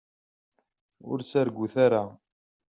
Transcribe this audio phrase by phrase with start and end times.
[1.09, 2.03] Ur ttargumt ara.